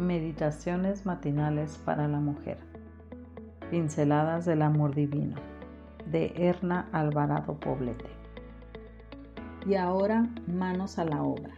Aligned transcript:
Meditaciones 0.00 1.04
matinales 1.04 1.76
para 1.84 2.08
la 2.08 2.20
mujer. 2.20 2.56
Pinceladas 3.70 4.46
del 4.46 4.62
amor 4.62 4.94
divino. 4.94 5.36
De 6.10 6.32
Erna 6.36 6.88
Alvarado 6.92 7.60
Poblete. 7.60 8.08
Y 9.66 9.74
ahora 9.74 10.26
manos 10.46 10.98
a 10.98 11.04
la 11.04 11.22
obra. 11.22 11.50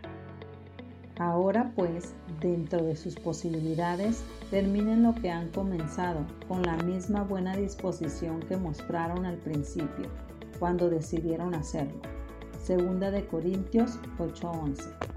Ahora 1.20 1.70
pues, 1.76 2.16
dentro 2.40 2.82
de 2.82 2.96
sus 2.96 3.14
posibilidades, 3.14 4.24
terminen 4.50 5.04
lo 5.04 5.14
que 5.14 5.30
han 5.30 5.50
comenzado 5.50 6.26
con 6.48 6.62
la 6.62 6.76
misma 6.78 7.22
buena 7.22 7.56
disposición 7.56 8.40
que 8.40 8.56
mostraron 8.56 9.24
al 9.24 9.36
principio, 9.36 10.08
cuando 10.58 10.90
decidieron 10.90 11.54
hacerlo. 11.54 12.00
Segunda 12.60 13.12
de 13.12 13.24
Corintios 13.24 14.00
8:11. 14.18 15.11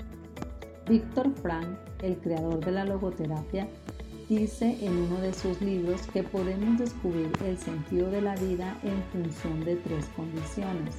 Víctor 0.88 1.32
Frank, 1.42 1.68
el 2.04 2.16
creador 2.18 2.64
de 2.64 2.72
la 2.72 2.86
logoterapia, 2.86 3.68
dice 4.30 4.78
en 4.82 4.96
uno 4.96 5.20
de 5.20 5.34
sus 5.34 5.60
libros 5.60 6.02
que 6.14 6.22
podemos 6.22 6.78
descubrir 6.78 7.32
el 7.44 7.58
sentido 7.58 8.12
de 8.12 8.22
la 8.22 8.36
vida 8.36 8.78
en 8.84 9.02
función 9.12 9.66
de 9.66 9.78
tres 9.78 10.06
condiciones. 10.16 10.98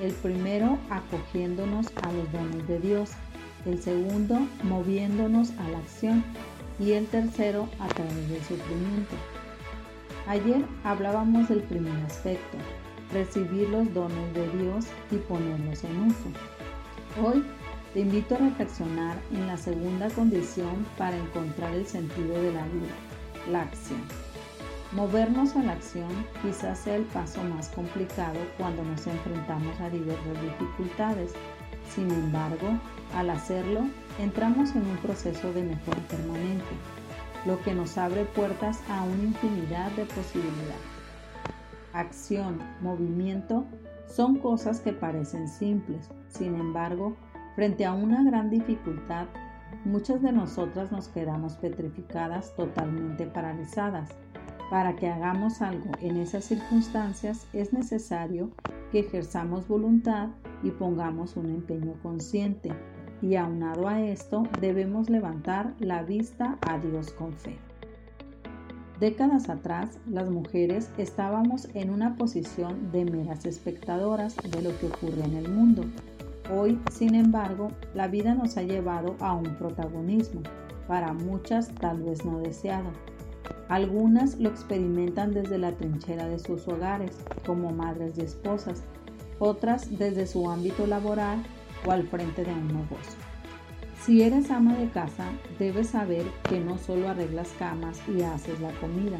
El 0.00 0.12
primero, 0.12 0.76
acogiéndonos 0.90 1.86
a 2.02 2.12
los 2.12 2.32
dones 2.32 2.66
de 2.66 2.80
Dios. 2.80 3.10
El 3.64 3.80
segundo, 3.80 4.40
moviéndonos 4.64 5.50
a 5.58 5.68
la 5.68 5.78
acción. 5.78 6.24
Y 6.80 6.92
el 6.92 7.06
tercero, 7.06 7.68
a 7.78 7.88
través 7.88 8.28
del 8.28 8.40
sufrimiento. 8.40 9.14
Ayer 10.26 10.64
hablábamos 10.84 11.48
del 11.48 11.62
primer 11.62 11.96
aspecto, 12.06 12.58
recibir 13.12 13.68
los 13.68 13.92
dones 13.94 14.34
de 14.34 14.48
Dios 14.58 14.86
y 15.10 15.16
ponerlos 15.16 15.82
en 15.82 16.02
uso. 16.02 16.28
Hoy 17.20 17.44
te 17.92 18.00
invito 18.00 18.34
a 18.34 18.38
reflexionar 18.38 19.16
en 19.32 19.46
la 19.46 19.56
segunda 19.56 20.08
condición 20.10 20.86
para 20.96 21.16
encontrar 21.16 21.72
el 21.74 21.86
sentido 21.86 22.34
de 22.34 22.52
la 22.52 22.64
vida, 22.66 22.94
la 23.50 23.62
acción. 23.62 24.02
Movernos 24.92 25.54
a 25.56 25.62
la 25.62 25.72
acción 25.72 26.08
quizás 26.42 26.78
sea 26.78 26.96
el 26.96 27.04
paso 27.04 27.42
más 27.44 27.68
complicado 27.68 28.38
cuando 28.56 28.82
nos 28.84 29.06
enfrentamos 29.06 29.78
a 29.80 29.90
diversas 29.90 30.42
dificultades. 30.42 31.32
Sin 31.94 32.10
embargo, 32.10 32.68
al 33.14 33.30
hacerlo, 33.30 33.82
entramos 34.18 34.74
en 34.74 34.86
un 34.86 34.96
proceso 34.98 35.52
de 35.52 35.62
mejora 35.62 36.00
permanente, 36.08 36.64
lo 37.46 37.60
que 37.62 37.74
nos 37.74 37.96
abre 37.96 38.24
puertas 38.24 38.80
a 38.88 39.02
una 39.02 39.24
infinidad 39.24 39.90
de 39.92 40.04
posibilidades. 40.04 40.98
Acción, 41.92 42.58
movimiento 42.80 43.64
son 44.06 44.38
cosas 44.38 44.80
que 44.80 44.92
parecen 44.92 45.48
simples, 45.48 46.08
sin 46.28 46.54
embargo, 46.54 47.16
Frente 47.58 47.84
a 47.84 47.92
una 47.92 48.22
gran 48.22 48.50
dificultad, 48.50 49.26
muchas 49.84 50.22
de 50.22 50.30
nosotras 50.30 50.92
nos 50.92 51.08
quedamos 51.08 51.54
petrificadas, 51.56 52.54
totalmente 52.54 53.26
paralizadas. 53.26 54.10
Para 54.70 54.94
que 54.94 55.08
hagamos 55.08 55.60
algo 55.60 55.90
en 56.00 56.18
esas 56.18 56.44
circunstancias 56.44 57.48
es 57.52 57.72
necesario 57.72 58.52
que 58.92 59.00
ejerzamos 59.00 59.66
voluntad 59.66 60.28
y 60.62 60.70
pongamos 60.70 61.36
un 61.36 61.46
empeño 61.46 61.94
consciente. 62.00 62.70
Y 63.22 63.34
aunado 63.34 63.88
a 63.88 64.02
esto, 64.02 64.44
debemos 64.60 65.10
levantar 65.10 65.74
la 65.80 66.04
vista 66.04 66.58
a 66.64 66.78
Dios 66.78 67.10
con 67.10 67.32
fe. 67.32 67.58
Décadas 69.00 69.48
atrás, 69.48 69.98
las 70.06 70.30
mujeres 70.30 70.92
estábamos 70.96 71.68
en 71.74 71.90
una 71.90 72.14
posición 72.14 72.92
de 72.92 73.04
meras 73.04 73.46
espectadoras 73.46 74.36
de 74.36 74.62
lo 74.62 74.78
que 74.78 74.86
ocurre 74.86 75.24
en 75.24 75.34
el 75.34 75.48
mundo 75.50 75.82
Hoy, 76.50 76.80
sin 76.90 77.14
embargo, 77.14 77.72
la 77.94 78.08
vida 78.08 78.34
nos 78.34 78.56
ha 78.56 78.62
llevado 78.62 79.16
a 79.20 79.34
un 79.34 79.54
protagonismo, 79.56 80.40
para 80.86 81.12
muchas 81.12 81.68
tal 81.74 82.02
vez 82.02 82.24
no 82.24 82.38
deseado. 82.38 82.90
Algunas 83.68 84.38
lo 84.38 84.48
experimentan 84.48 85.34
desde 85.34 85.58
la 85.58 85.72
trinchera 85.72 86.26
de 86.26 86.38
sus 86.38 86.66
hogares, 86.66 87.18
como 87.44 87.70
madres 87.70 88.14
y 88.16 88.22
esposas, 88.22 88.82
otras 89.38 89.98
desde 89.98 90.26
su 90.26 90.48
ámbito 90.48 90.86
laboral 90.86 91.42
o 91.84 91.90
al 91.90 92.04
frente 92.08 92.44
de 92.44 92.52
un 92.52 92.68
negocio. 92.68 93.18
Si 94.00 94.22
eres 94.22 94.50
ama 94.50 94.74
de 94.74 94.88
casa, 94.88 95.26
debes 95.58 95.88
saber 95.88 96.24
que 96.48 96.60
no 96.60 96.78
solo 96.78 97.10
arreglas 97.10 97.50
camas 97.58 98.00
y 98.08 98.22
haces 98.22 98.58
la 98.60 98.72
comida. 98.80 99.18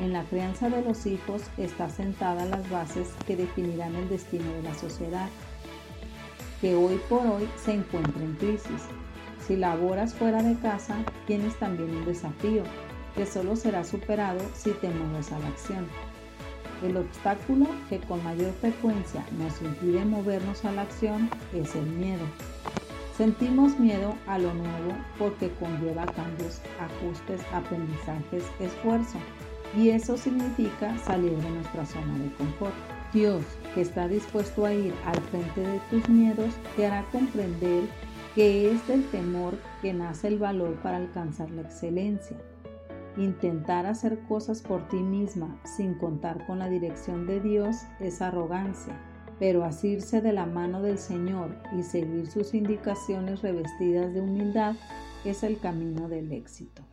En 0.00 0.12
la 0.12 0.22
crianza 0.24 0.68
de 0.68 0.82
los 0.82 1.06
hijos 1.06 1.42
están 1.56 1.90
sentadas 1.90 2.48
las 2.50 2.68
bases 2.68 3.08
que 3.26 3.36
definirán 3.36 3.94
el 3.96 4.08
destino 4.10 4.52
de 4.52 4.62
la 4.64 4.74
sociedad 4.74 5.28
que 6.60 6.74
hoy 6.74 7.00
por 7.08 7.26
hoy 7.26 7.48
se 7.56 7.72
encuentra 7.74 8.22
en 8.22 8.34
crisis. 8.34 8.86
Si 9.46 9.56
laboras 9.56 10.14
fuera 10.14 10.42
de 10.42 10.56
casa, 10.56 10.96
tienes 11.26 11.56
también 11.58 11.94
un 11.94 12.04
desafío 12.04 12.62
que 13.16 13.26
solo 13.26 13.56
será 13.56 13.84
superado 13.84 14.40
si 14.54 14.70
te 14.72 14.88
mueves 14.88 15.32
a 15.32 15.38
la 15.38 15.48
acción. 15.48 15.86
El 16.82 16.96
obstáculo 16.96 17.66
que 17.88 17.98
con 17.98 18.22
mayor 18.22 18.52
frecuencia 18.60 19.24
nos 19.38 19.60
impide 19.62 20.04
movernos 20.04 20.64
a 20.64 20.72
la 20.72 20.82
acción 20.82 21.28
es 21.52 21.74
el 21.74 21.86
miedo. 21.86 22.24
Sentimos 23.16 23.80
miedo 23.80 24.14
a 24.28 24.38
lo 24.38 24.54
nuevo 24.54 24.92
porque 25.18 25.50
conlleva 25.58 26.06
cambios, 26.06 26.60
ajustes, 26.78 27.40
aprendizajes, 27.52 28.44
esfuerzo. 28.60 29.18
Y 29.76 29.90
eso 29.90 30.16
significa 30.16 30.96
salir 30.98 31.36
de 31.36 31.50
nuestra 31.50 31.84
zona 31.84 32.16
de 32.18 32.32
confort. 32.34 32.97
Dios, 33.12 33.42
que 33.74 33.80
está 33.80 34.06
dispuesto 34.06 34.66
a 34.66 34.74
ir 34.74 34.94
al 35.06 35.20
frente 35.22 35.60
de 35.60 35.80
tus 35.90 36.08
miedos, 36.08 36.54
te 36.76 36.86
hará 36.86 37.04
comprender 37.10 37.84
que 38.34 38.70
es 38.70 38.86
del 38.86 39.04
temor 39.10 39.54
que 39.80 39.94
nace 39.94 40.28
el 40.28 40.38
valor 40.38 40.74
para 40.82 40.98
alcanzar 40.98 41.50
la 41.50 41.62
excelencia. 41.62 42.36
Intentar 43.16 43.86
hacer 43.86 44.20
cosas 44.28 44.62
por 44.62 44.86
ti 44.88 44.98
misma 44.98 45.60
sin 45.64 45.94
contar 45.94 46.46
con 46.46 46.58
la 46.58 46.68
dirección 46.68 47.26
de 47.26 47.40
Dios 47.40 47.76
es 47.98 48.22
arrogancia, 48.22 48.94
pero 49.38 49.64
asirse 49.64 50.20
de 50.20 50.32
la 50.32 50.46
mano 50.46 50.82
del 50.82 50.98
Señor 50.98 51.56
y 51.76 51.82
seguir 51.82 52.28
sus 52.28 52.54
indicaciones 52.54 53.42
revestidas 53.42 54.12
de 54.12 54.20
humildad 54.20 54.76
es 55.24 55.42
el 55.42 55.58
camino 55.58 56.08
del 56.08 56.30
éxito. 56.32 56.87